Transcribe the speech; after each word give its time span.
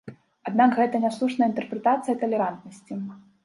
Аднак 0.51 0.71
гэта 0.79 1.01
няслушная 1.03 1.49
інтэрпрэтацыя 1.53 2.19
талерантнасці. 2.25 3.03